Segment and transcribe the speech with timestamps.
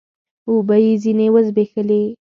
[0.49, 2.03] اوبه يې ځيني و زبېښلې